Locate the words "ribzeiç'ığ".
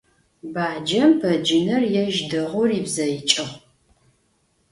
2.69-3.49